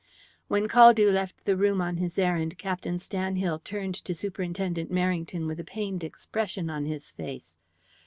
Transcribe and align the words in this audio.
When 0.47 0.67
Caldew 0.67 1.11
left 1.13 1.45
the 1.45 1.55
room 1.55 1.79
on 1.79 1.97
his 1.97 2.17
errand, 2.17 2.57
Captain 2.57 2.95
Stanhill 2.95 3.63
turned 3.63 3.93
to 3.93 4.15
Superintendent 4.15 4.91
Merrington 4.91 5.45
with 5.45 5.59
a 5.59 5.63
pained 5.63 6.03
expression 6.03 6.71
on 6.71 6.85
his 6.87 7.11
face. 7.11 7.53